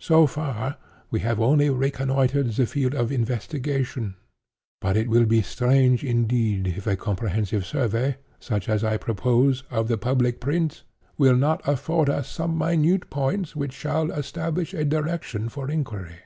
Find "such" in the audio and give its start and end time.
8.40-8.68